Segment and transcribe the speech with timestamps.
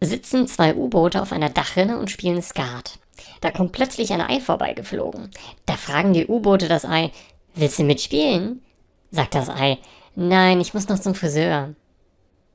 [0.00, 2.98] sitzen zwei U-Boote auf einer Dachrinne und spielen Skat.
[3.40, 5.30] Da kommt plötzlich ein Ei vorbeigeflogen.
[5.66, 7.10] Da fragen die U-Boote das Ei,
[7.54, 8.62] willst du mitspielen?
[9.10, 9.78] Sagt das Ei,
[10.14, 11.74] nein, ich muss noch zum Friseur.